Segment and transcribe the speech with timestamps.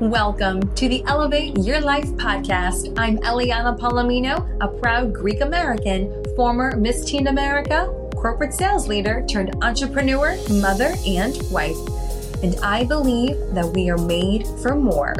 [0.00, 2.96] Welcome to the Elevate Your Life podcast.
[2.96, 9.56] I'm Eliana Palomino, a proud Greek American, former Miss Teen America, corporate sales leader turned
[9.60, 11.76] entrepreneur, mother, and wife.
[12.44, 15.14] And I believe that we are made for more.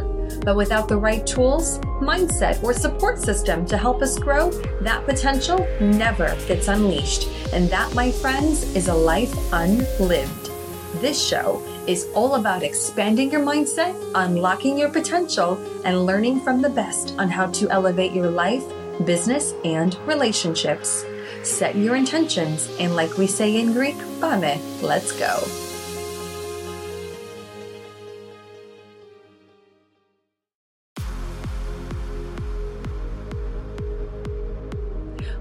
[0.45, 4.53] But without the right tools, mindset, or support system to help us grow,
[4.83, 7.27] that potential never gets unleashed.
[7.53, 10.53] And that, my friends, is a life unlived.
[11.01, 16.69] This show is all about expanding your mindset, unlocking your potential, and learning from the
[16.69, 18.63] best on how to elevate your life,
[19.07, 21.07] business, and relationships.
[21.43, 25.43] Set your intentions, and like we say in Greek, Pame, let's go.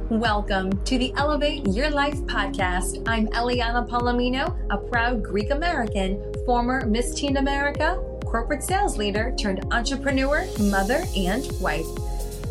[0.09, 3.03] Welcome to the Elevate Your Life podcast.
[3.05, 9.65] I'm Eliana Palomino, a proud Greek American former Miss Teen America, corporate sales leader turned
[9.73, 11.85] entrepreneur, mother, and wife.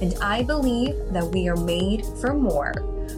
[0.03, 2.75] And I believe that we are made for more.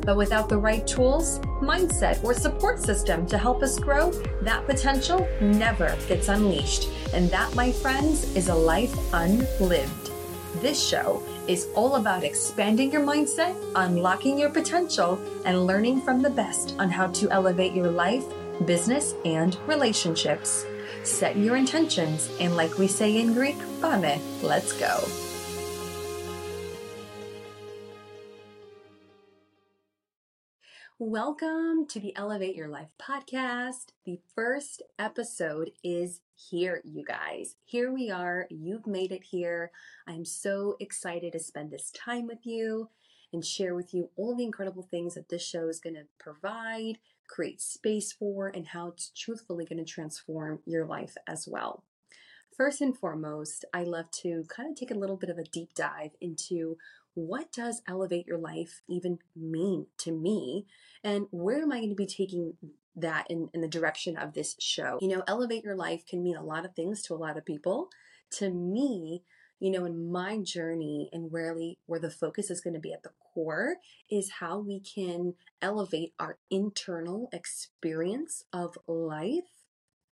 [0.06, 5.26] But without the right tools, mindset, or support system to help us grow, that potential
[5.40, 6.88] never gets unleashed.
[7.12, 10.12] And that, my friends, is a life unlived.
[10.62, 16.30] This show is all about expanding your mindset, unlocking your potential, and learning from the
[16.30, 18.24] best on how to elevate your life,
[18.64, 20.66] business, and relationships
[21.08, 25.02] set your intentions, and like we say in Greek, pame, let's go.
[31.00, 33.92] Welcome to the Elevate Your Life podcast.
[34.04, 37.54] The first episode is here, you guys.
[37.64, 38.46] Here we are.
[38.50, 39.70] You've made it here.
[40.08, 42.90] I'm so excited to spend this time with you
[43.32, 46.98] and share with you all the incredible things that this show is going to provide
[47.28, 51.84] create space for, and how it's truthfully going to transform your life as well.
[52.56, 55.74] First and foremost, I love to kind of take a little bit of a deep
[55.74, 56.76] dive into
[57.14, 60.66] what does elevate your life even mean to me?
[61.02, 62.54] And where am I going to be taking
[62.96, 64.98] that in, in the direction of this show?
[65.00, 67.44] You know, elevate your life can mean a lot of things to a lot of
[67.44, 67.88] people.
[68.32, 69.22] To me,
[69.60, 73.02] you know, in my journey and really where the focus is going to be at
[73.02, 73.76] the core
[74.10, 79.66] is how we can elevate our internal experience of life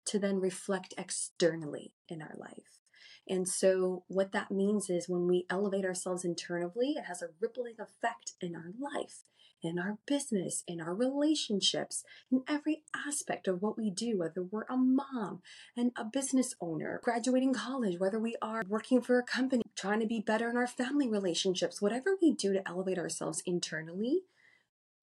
[0.04, 2.80] to then reflect externally in our life.
[3.28, 7.76] And so, what that means is when we elevate ourselves internally, it has a rippling
[7.78, 9.22] effect in our life,
[9.62, 14.66] in our business, in our relationships, in every aspect of what we do, whether we're
[14.68, 15.40] a mom
[15.76, 20.06] and a business owner, graduating college, whether we are working for a company, trying to
[20.06, 24.22] be better in our family relationships, whatever we do to elevate ourselves internally,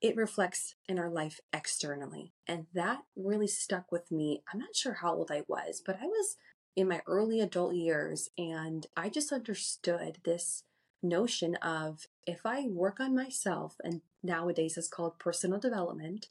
[0.01, 2.33] it reflects in our life externally.
[2.47, 4.43] And that really stuck with me.
[4.51, 6.37] I'm not sure how old I was, but I was
[6.75, 8.29] in my early adult years.
[8.37, 10.63] And I just understood this
[11.01, 16.27] notion of if I work on myself, and nowadays it's called personal development,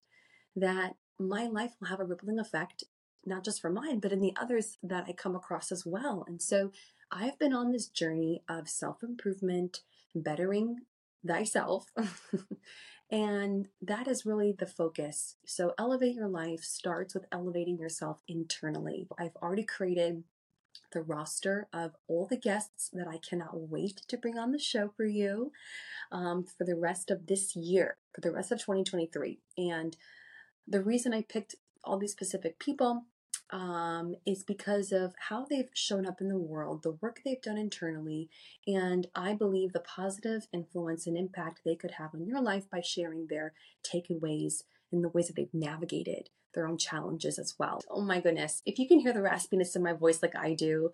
[0.56, 2.84] that my life will have a rippling effect,
[3.26, 6.24] not just for mine, but in the others that I come across as well.
[6.26, 6.70] And so
[7.10, 9.80] I've been on this journey of self improvement,
[10.14, 10.80] bettering
[11.26, 11.86] thyself.
[13.10, 15.36] and that is really the focus.
[15.46, 19.08] So, elevate your life starts with elevating yourself internally.
[19.18, 20.24] I've already created
[20.92, 24.88] the roster of all the guests that I cannot wait to bring on the show
[24.96, 25.52] for you
[26.10, 29.38] um, for the rest of this year, for the rest of 2023.
[29.56, 29.96] And
[30.66, 33.04] the reason I picked all these specific people
[33.50, 37.56] um, is because of how they've shown up in the world, the work they've done
[37.56, 38.28] internally,
[38.66, 42.82] and I believe the positive influence and impact they could have on your life by
[42.82, 47.82] sharing their takeaways and the ways that they've navigated their own challenges as well.
[47.90, 50.92] Oh my goodness, if you can hear the raspiness in my voice like I do,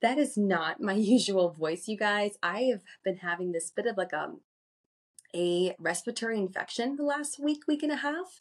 [0.00, 2.36] that is not my usual voice, you guys.
[2.42, 4.40] I have been having this bit of like a, um,
[5.34, 8.40] a respiratory infection the last week, week and a half.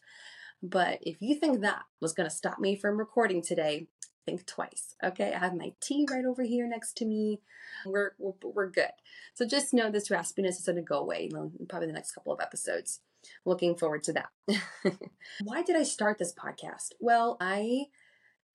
[0.62, 3.88] But if you think that was going to stop me from recording today,
[4.26, 4.96] think twice.
[5.04, 7.42] Okay, I have my tea right over here next to me.
[7.86, 8.92] We're we're, we're good.
[9.34, 12.34] So just know this raspiness is going to go away in probably the next couple
[12.34, 13.00] of episodes.
[13.46, 14.30] Looking forward to that.
[15.44, 16.94] Why did I start this podcast?
[17.00, 17.86] Well, I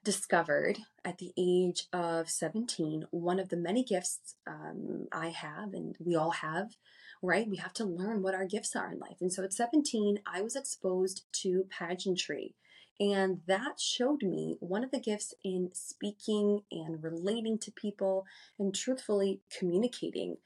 [0.06, 5.96] discovered at the age of 17 one of the many gifts um, I have and
[5.98, 6.76] we all have,
[7.22, 7.48] right?
[7.48, 9.16] We have to learn what our gifts are in life.
[9.20, 12.54] And so at 17, I was exposed to pageantry.
[13.00, 18.24] And that showed me one of the gifts in speaking and relating to people
[18.58, 20.36] and truthfully communicating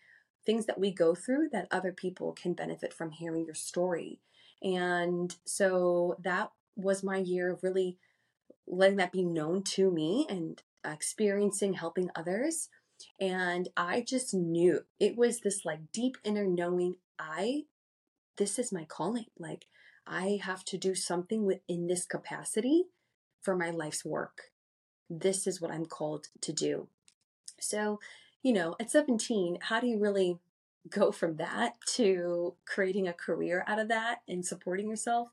[0.45, 4.21] things that we go through that other people can benefit from hearing your story.
[4.63, 7.99] And so that was my year of really
[8.67, 12.69] letting that be known to me and experiencing helping others.
[13.21, 17.65] And I just knew it was this like deep inner knowing I,
[18.37, 19.27] this is my calling.
[19.39, 19.67] Like,
[20.07, 22.85] I have to do something within this capacity
[23.41, 24.51] for my life's work.
[25.09, 26.89] This is what I'm called to do.
[27.59, 28.01] So,
[28.43, 30.39] you know, at 17, how do you really
[30.89, 35.29] go from that to creating a career out of that and supporting yourself?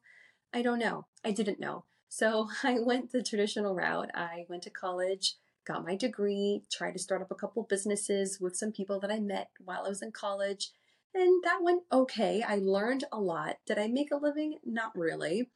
[0.54, 1.06] I don't know.
[1.24, 1.86] I didn't know.
[2.10, 4.12] So I went the traditional route.
[4.14, 8.56] I went to college, got my degree, tried to start up a couple businesses with
[8.56, 10.72] some people that I met while I was in college.
[11.14, 12.44] And that went okay.
[12.48, 13.58] I learned a lot.
[13.66, 14.58] Did I make a living?
[14.66, 15.50] Not really.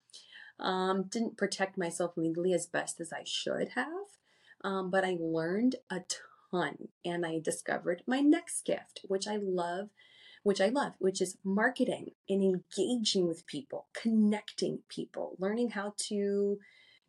[0.60, 3.88] Um, didn't protect myself legally as best as I should have.
[4.64, 6.02] Um, but I learned a
[6.52, 9.90] ton and I discovered my next gift, which I love,
[10.44, 16.60] which I love, which is marketing and engaging with people, connecting people, learning how to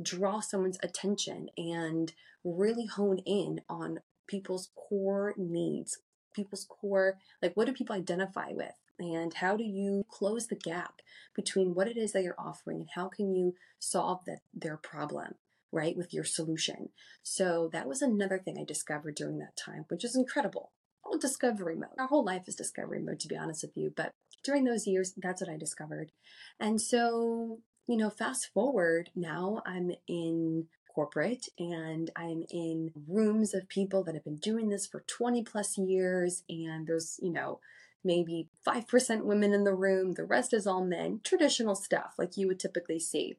[0.00, 2.12] draw someone's attention and
[2.44, 5.98] really hone in on people's core needs,
[6.34, 8.72] people's core, like what do people identify with?
[8.98, 11.02] And how do you close the gap
[11.34, 15.34] between what it is that you're offering and how can you solve that, their problem?
[15.72, 16.90] Right, with your solution.
[17.22, 20.70] So that was another thing I discovered during that time, which is incredible.
[21.04, 21.90] Oh, discovery mode.
[21.98, 23.92] Our whole life is discovery mode, to be honest with you.
[23.94, 24.12] But
[24.44, 26.12] during those years, that's what I discovered.
[26.60, 27.58] And so,
[27.88, 34.14] you know, fast forward now, I'm in corporate and I'm in rooms of people that
[34.14, 36.44] have been doing this for 20 plus years.
[36.48, 37.60] And there's, you know,
[38.04, 42.48] maybe 5% women in the room, the rest is all men, traditional stuff like you
[42.48, 43.38] would typically see.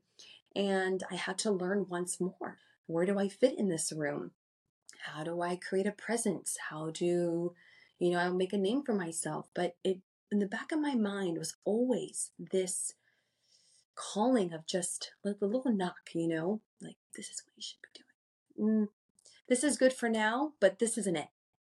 [0.56, 4.32] And I had to learn once more where do I fit in this room?
[5.00, 6.58] How do I create a presence?
[6.70, 7.54] How do,
[8.00, 9.48] you know, I'll make a name for myself?
[9.54, 10.00] But it,
[10.32, 12.94] in the back of my mind, was always this
[13.96, 17.80] calling of just like a little knock, you know, like this is what you should
[17.82, 18.02] be
[18.66, 18.70] doing.
[18.70, 18.88] Mm,
[19.48, 21.28] this is good for now, but this isn't it.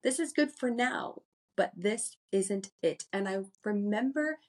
[0.04, 1.22] This is good for now,
[1.56, 3.06] but this isn't it.
[3.14, 4.40] And I remember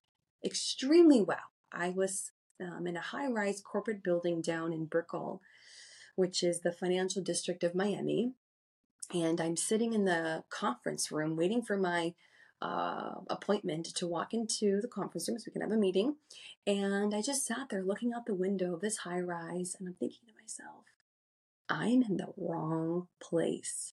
[0.45, 1.51] extremely well.
[1.73, 5.41] I was um, in a high rise corporate building down in Brickell,
[6.17, 8.33] which is the financial district of Miami.
[9.13, 12.15] And I'm sitting in the conference room waiting for my
[12.63, 16.17] uh, appointment to walk into the conference room so we can have a meeting.
[16.67, 19.95] And I just sat there looking out the window of this high rise and I'm
[19.95, 20.85] thinking to myself,
[21.69, 23.93] I'm in the wrong place.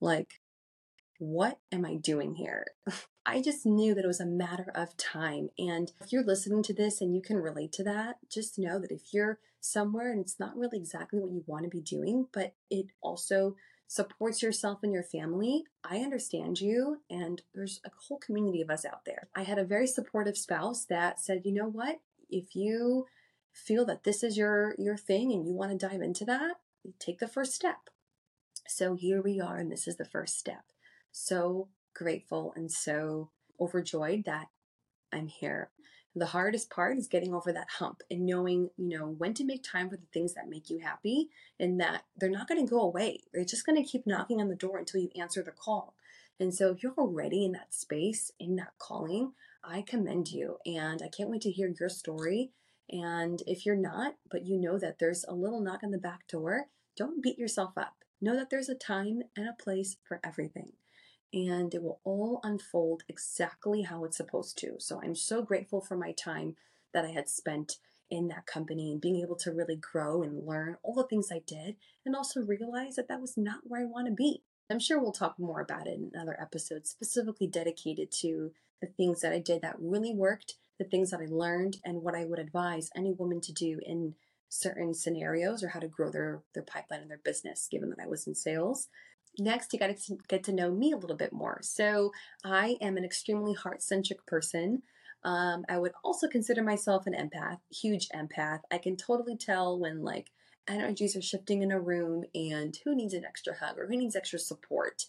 [0.00, 0.39] Like,
[1.20, 2.66] what am I doing here?
[3.26, 5.50] I just knew that it was a matter of time.
[5.58, 8.90] And if you're listening to this and you can relate to that, just know that
[8.90, 12.54] if you're somewhere and it's not really exactly what you want to be doing, but
[12.70, 13.54] it also
[13.86, 17.02] supports yourself and your family, I understand you.
[17.10, 19.28] And there's a whole community of us out there.
[19.36, 22.00] I had a very supportive spouse that said, you know what?
[22.30, 23.06] If you
[23.52, 26.54] feel that this is your your thing and you want to dive into that,
[26.98, 27.90] take the first step.
[28.66, 30.62] So here we are, and this is the first step
[31.12, 33.30] so grateful and so
[33.60, 34.48] overjoyed that
[35.12, 35.70] I'm here.
[36.16, 39.62] The hardest part is getting over that hump and knowing, you know, when to make
[39.62, 41.28] time for the things that make you happy
[41.58, 43.20] and that they're not going to go away.
[43.32, 45.94] They're just going to keep knocking on the door until you answer the call.
[46.40, 51.00] And so if you're already in that space, in that calling, I commend you and
[51.02, 52.50] I can't wait to hear your story.
[52.90, 56.26] And if you're not, but you know that there's a little knock on the back
[56.26, 56.66] door,
[56.96, 57.94] don't beat yourself up.
[58.20, 60.72] Know that there's a time and a place for everything
[61.32, 64.74] and it will all unfold exactly how it's supposed to.
[64.78, 66.56] So I'm so grateful for my time
[66.92, 67.76] that I had spent
[68.10, 71.42] in that company and being able to really grow and learn all the things I
[71.46, 74.42] did and also realize that that was not where I want to be.
[74.68, 79.20] I'm sure we'll talk more about it in another episode specifically dedicated to the things
[79.20, 82.38] that I did that really worked, the things that I learned, and what I would
[82.38, 84.14] advise any woman to do in
[84.48, 88.08] certain scenarios or how to grow their, their pipeline and their business, given that I
[88.08, 88.88] was in sales.
[89.38, 91.60] Next, you got to get to know me a little bit more.
[91.62, 92.12] So,
[92.44, 94.82] I am an extremely heart centric person.
[95.22, 98.60] Um, I would also consider myself an empath, huge empath.
[98.70, 100.30] I can totally tell when like
[100.68, 104.16] energies are shifting in a room and who needs an extra hug or who needs
[104.16, 105.06] extra support.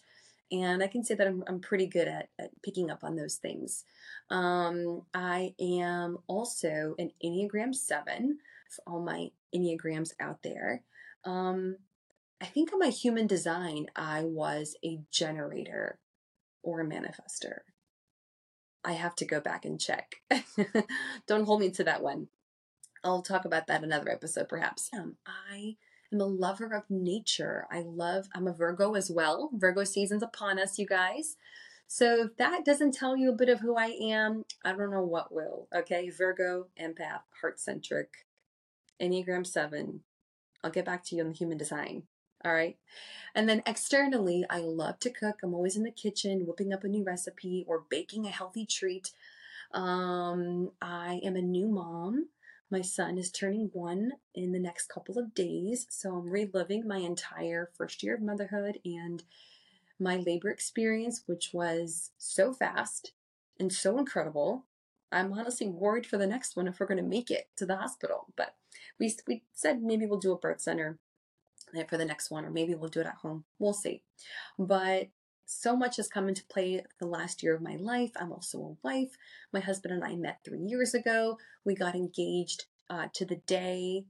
[0.50, 3.36] And I can say that I'm, I'm pretty good at, at picking up on those
[3.36, 3.84] things.
[4.28, 8.38] Um, I am also an Enneagram 7
[8.68, 10.82] for all my Enneagrams out there.
[11.24, 11.76] Um,
[12.42, 16.00] I think on my human design, I was a generator
[16.64, 17.60] or a manifester.
[18.84, 20.16] I have to go back and check.
[21.28, 22.26] Don't hold me to that one.
[23.04, 24.90] I'll talk about that another episode, perhaps.
[24.92, 25.76] Um, I
[26.12, 27.68] am a lover of nature.
[27.70, 29.50] I love, I'm a Virgo as well.
[29.54, 31.36] Virgo season's upon us, you guys.
[31.86, 35.04] So if that doesn't tell you a bit of who I am, I don't know
[35.04, 35.68] what will.
[35.72, 38.26] Okay, Virgo, empath, heart centric,
[39.00, 40.00] Enneagram 7.
[40.64, 42.02] I'll get back to you on the human design.
[42.44, 42.76] All right.
[43.34, 45.40] And then externally, I love to cook.
[45.42, 49.12] I'm always in the kitchen whipping up a new recipe or baking a healthy treat.
[49.72, 52.28] Um, I am a new mom.
[52.70, 55.86] My son is turning one in the next couple of days.
[55.88, 59.22] So I'm reliving my entire first year of motherhood and
[60.00, 63.12] my labor experience, which was so fast
[63.60, 64.64] and so incredible.
[65.12, 67.76] I'm honestly worried for the next one if we're going to make it to the
[67.76, 68.26] hospital.
[68.36, 68.56] But
[68.98, 70.98] we, we said maybe we'll do a birth center
[71.88, 73.44] for the next one, or maybe we'll do it at home.
[73.58, 74.02] We'll see.
[74.58, 75.08] But
[75.46, 78.10] so much has come into play the last year of my life.
[78.16, 79.16] I'm also a wife.
[79.52, 81.38] My husband and I met three years ago.
[81.64, 84.04] We got engaged uh, to the day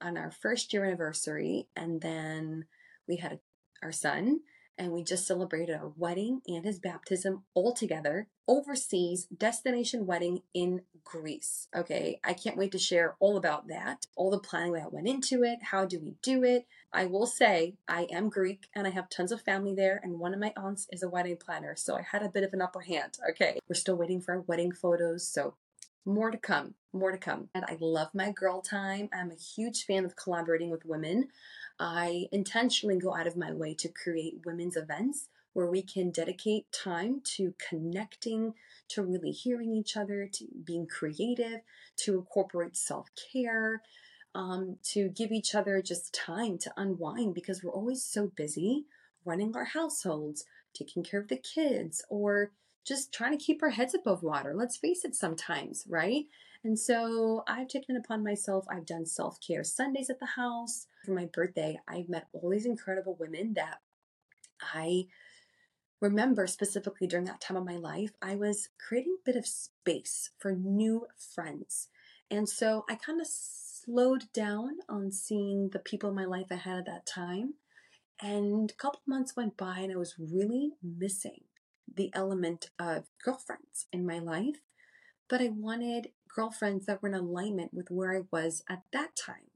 [0.00, 2.66] on our first year anniversary, and then
[3.06, 3.40] we had
[3.82, 4.40] our son
[4.82, 10.82] and we just celebrated our wedding and his baptism all together overseas destination wedding in
[11.04, 11.68] Greece.
[11.74, 15.44] Okay, I can't wait to share all about that, all the planning that went into
[15.44, 15.60] it.
[15.62, 16.66] How do we do it?
[16.92, 20.34] I will say I am Greek and I have tons of family there, and one
[20.34, 22.80] of my aunts is a wedding planner, so I had a bit of an upper
[22.80, 23.18] hand.
[23.30, 25.54] Okay, we're still waiting for our wedding photos, so
[26.04, 27.48] more to come, more to come.
[27.54, 29.08] And I love my girl time.
[29.12, 31.28] I'm a huge fan of collaborating with women.
[31.82, 36.70] I intentionally go out of my way to create women's events where we can dedicate
[36.70, 38.54] time to connecting,
[38.90, 41.60] to really hearing each other, to being creative,
[41.96, 43.82] to incorporate self care,
[44.32, 48.84] um, to give each other just time to unwind because we're always so busy
[49.24, 52.52] running our households, taking care of the kids, or
[52.86, 54.54] just trying to keep our heads above water.
[54.54, 56.26] Let's face it, sometimes, right?
[56.64, 58.64] And so I've taken it upon myself.
[58.70, 60.86] I've done self care Sundays at the house.
[61.04, 63.80] For my birthday, I've met all these incredible women that
[64.60, 65.06] I
[66.00, 70.30] remember specifically during that time of my life, I was creating a bit of space
[70.38, 71.88] for new friends.
[72.30, 76.56] And so I kind of slowed down on seeing the people in my life I
[76.56, 77.54] had at that time.
[78.20, 81.42] And a couple months went by, and I was really missing
[81.92, 84.56] the element of girlfriends in my life.
[85.28, 89.50] But I wanted girlfriends that were in alignment with where I was at that time.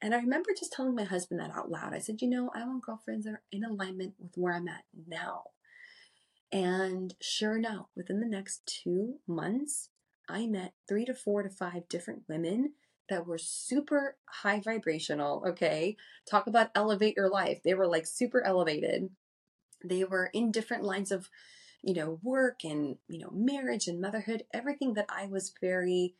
[0.00, 1.94] And I remember just telling my husband that out loud.
[1.94, 4.84] I said, you know, I want girlfriends that are in alignment with where I'm at
[5.06, 5.44] now.
[6.52, 9.88] And sure enough, within the next two months,
[10.28, 12.74] I met three to four to five different women
[13.08, 15.44] that were super high vibrational.
[15.46, 15.96] Okay.
[16.28, 17.60] Talk about elevate your life.
[17.64, 19.10] They were like super elevated.
[19.84, 21.30] They were in different lines of
[21.82, 26.14] you know, work and, you know, marriage and motherhood, everything that I was very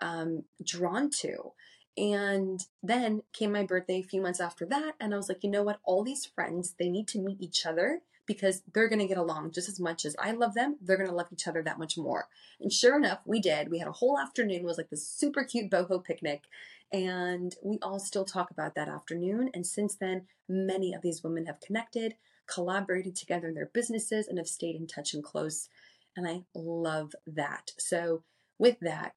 [0.00, 1.52] um, drawn to.
[1.96, 5.50] And then came my birthday a few months after that, and I was like, you
[5.50, 5.80] know what?
[5.84, 9.50] All these friends, they need to meet each other because they're going to get along
[9.50, 10.76] just as much as I love them.
[10.80, 12.28] They're going to love each other that much more.
[12.60, 13.70] And sure enough, we did.
[13.70, 14.60] We had a whole afternoon.
[14.60, 16.44] It was like this super cute boho picnic.
[16.92, 19.50] And we all still talk about that afternoon.
[19.54, 22.14] And since then, many of these women have connected
[22.46, 25.68] collaborated together in their businesses and have stayed in touch and close.
[26.16, 27.72] And I love that.
[27.78, 28.22] So,
[28.58, 29.14] with that,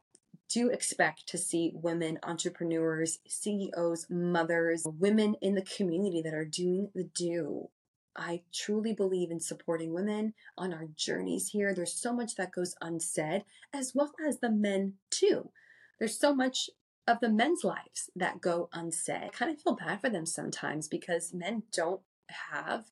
[0.50, 6.89] do expect to see women entrepreneurs, CEOs, mothers, women in the community that are doing
[6.94, 7.70] the do.
[8.15, 11.74] I truly believe in supporting women on our journeys here.
[11.74, 15.50] There's so much that goes unsaid, as well as the men, too.
[16.00, 16.70] There's so much
[17.08, 19.24] of the men's lives that go unsaid.
[19.24, 22.86] I kind of feel bad for them sometimes because men don't have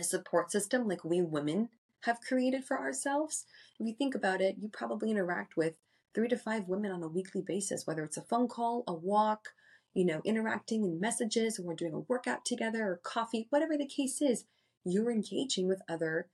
[0.00, 1.68] a support system like we women
[2.02, 3.46] have created for ourselves.
[3.78, 5.78] If you think about it, you probably interact with
[6.14, 9.48] three to five women on a weekly basis, whether it's a phone call, a walk,
[9.94, 14.22] you know, interacting in messages, or doing a workout together, or coffee, whatever the case
[14.22, 14.44] is,
[14.84, 16.28] you're engaging with other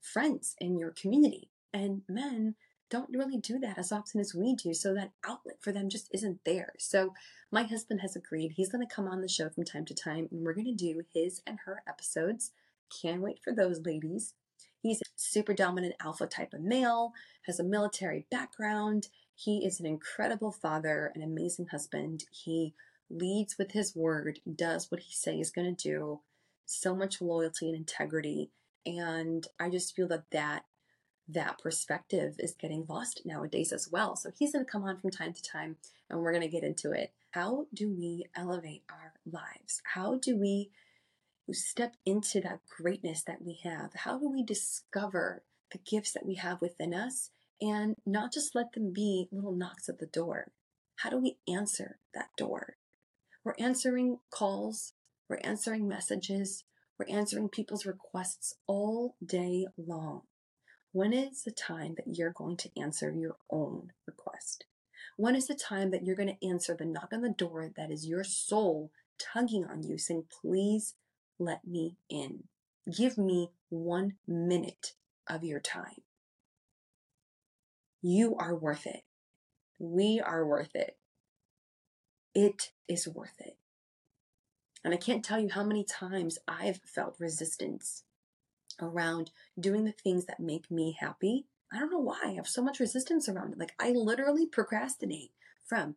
[0.00, 1.50] friends in your community.
[1.72, 2.54] And men
[2.88, 4.74] don't really do that as often as we do.
[4.74, 6.72] So that outlet for them just isn't there.
[6.78, 7.14] So
[7.50, 10.28] my husband has agreed he's going to come on the show from time to time
[10.30, 12.50] and we're going to do his and her episodes
[13.02, 14.34] can't wait for those ladies.
[14.82, 17.12] He's a super dominant alpha type of male,
[17.46, 19.08] has a military background.
[19.34, 22.24] He is an incredible father, an amazing husband.
[22.30, 22.74] He
[23.10, 26.20] leads with his word, does what he says he's going to do.
[26.66, 28.50] So much loyalty and integrity.
[28.86, 30.64] And I just feel that that
[31.32, 34.16] that perspective is getting lost nowadays as well.
[34.16, 35.76] So he's going to come on from time to time
[36.08, 37.12] and we're going to get into it.
[37.30, 39.80] How do we elevate our lives?
[39.94, 40.70] How do we
[41.52, 43.92] step into that greatness that we have?
[43.94, 45.42] How do we discover
[45.72, 47.30] the gifts that we have within us
[47.60, 50.52] and not just let them be little knocks at the door?
[50.96, 52.76] How do we answer that door?
[53.44, 54.92] We're answering calls,
[55.28, 56.64] we're answering messages,
[56.98, 60.22] we're answering people's requests all day long.
[60.92, 64.66] When is the time that you're going to answer your own request?
[65.16, 67.90] When is the time that you're going to answer the knock on the door that
[67.90, 70.94] is your soul tugging on you, saying, Please
[71.40, 72.44] let me in.
[72.96, 74.94] Give me one minute
[75.28, 76.02] of your time.
[78.02, 79.02] You are worth it.
[79.78, 80.96] We are worth it.
[82.34, 83.56] It is worth it.
[84.84, 88.04] And I can't tell you how many times I've felt resistance
[88.80, 91.46] around doing the things that make me happy.
[91.72, 92.20] I don't know why.
[92.24, 93.58] I have so much resistance around it.
[93.58, 95.32] Like, I literally procrastinate
[95.66, 95.96] from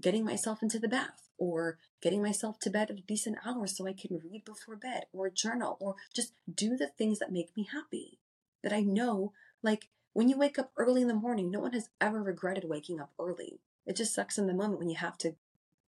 [0.00, 3.86] getting myself into the bath or getting myself to bed at a decent hour so
[3.86, 7.68] I can read before bed or journal or just do the things that make me
[7.72, 8.18] happy.
[8.62, 11.90] That I know, like, when you wake up early in the morning, no one has
[12.00, 13.60] ever regretted waking up early.
[13.86, 15.36] It just sucks in the moment when you have to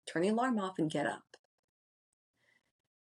[0.05, 1.37] turn the alarm off and get up.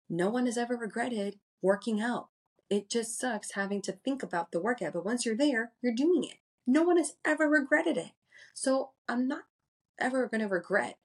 [0.09, 2.29] No one has ever regretted working out.
[2.71, 6.25] It just sucks having to think about the workout, but once you're there, you're doing
[6.25, 6.39] it.
[6.67, 8.13] No one has ever regretted it.
[8.55, 9.45] So I'm not
[9.99, 10.97] ever going to regret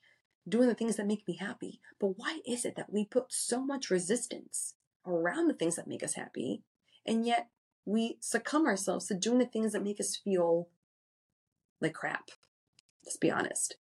[0.48, 1.82] doing the things that make me happy.
[2.00, 4.76] But why is it that we put so much resistance
[5.06, 6.64] around the things that make us happy,
[7.06, 7.50] and yet
[7.86, 10.70] we succumb ourselves to doing the things that make us feel
[11.82, 12.30] like crap?
[13.06, 13.76] Let's be honest.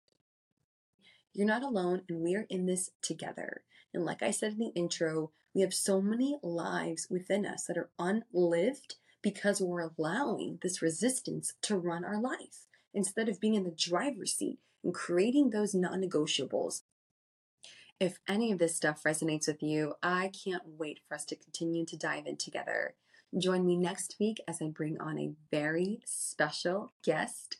[1.33, 3.61] You're not alone, and we are in this together.
[3.93, 7.77] And like I said in the intro, we have so many lives within us that
[7.77, 13.63] are unlived because we're allowing this resistance to run our life instead of being in
[13.63, 16.83] the driver's seat and creating those non negotiables.
[17.99, 21.85] If any of this stuff resonates with you, I can't wait for us to continue
[21.87, 22.95] to dive in together.
[23.37, 27.57] Join me next week as I bring on a very special guest.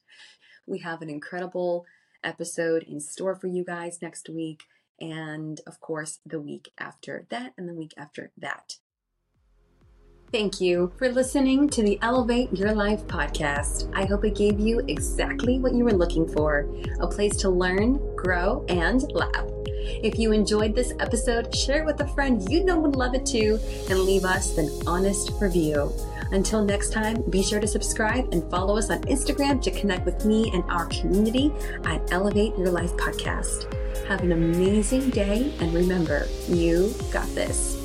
[0.66, 1.86] We have an incredible
[2.24, 4.64] episode in store for you guys next week
[5.00, 8.78] and of course the week after that and the week after that.
[10.30, 13.90] Thank you for listening to the Elevate Your Life podcast.
[13.96, 16.68] I hope it gave you exactly what you were looking for
[17.00, 19.46] a place to learn, grow, and laugh.
[20.04, 23.26] If you enjoyed this episode, share it with a friend you know would love it
[23.26, 23.58] too,
[23.90, 25.94] and leave us an honest review.
[26.34, 30.26] Until next time, be sure to subscribe and follow us on Instagram to connect with
[30.26, 31.54] me and our community
[31.86, 33.74] at Elevate Your Life Podcast.
[34.10, 37.77] Have an amazing day, and remember, you got this.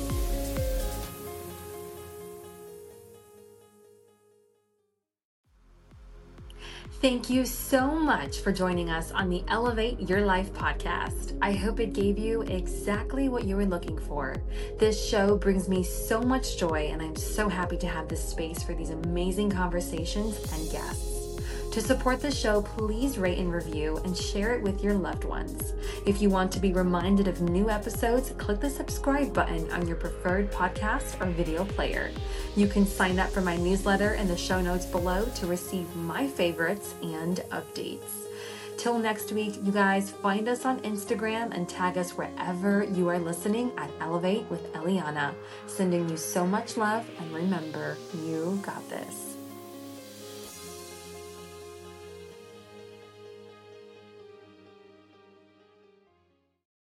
[7.03, 11.37] Thank you so much for joining us on the Elevate Your Life podcast.
[11.41, 14.37] I hope it gave you exactly what you were looking for.
[14.79, 18.63] This show brings me so much joy, and I'm so happy to have this space
[18.63, 21.12] for these amazing conversations and guests.
[21.73, 25.73] To support the show, please rate and review and share it with your loved ones.
[26.05, 29.95] If you want to be reminded of new episodes, click the subscribe button on your
[29.95, 32.11] preferred podcast or video player.
[32.55, 36.27] You can sign up for my newsletter in the show notes below to receive my
[36.27, 38.27] favorites and updates.
[38.77, 43.17] Till next week, you guys find us on Instagram and tag us wherever you are
[43.17, 45.33] listening at Elevate with Eliana.
[45.65, 49.32] Sending you so much love and remember, you got this.